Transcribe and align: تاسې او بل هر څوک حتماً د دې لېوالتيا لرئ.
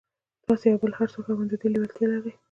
تاسې 0.45 0.65
او 0.73 0.77
بل 0.81 0.91
هر 0.99 1.07
څوک 1.13 1.23
حتماً 1.27 1.45
د 1.47 1.53
دې 1.61 1.67
لېوالتيا 1.73 2.07
لرئ. 2.11 2.31